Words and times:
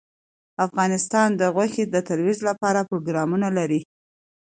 افغانستان 0.65 1.29
د 1.39 1.41
غوښې 1.55 1.83
د 1.87 1.95
ترویج 2.07 2.39
لپاره 2.49 2.87
پروګرامونه 2.89 3.47
لري. 3.57 3.81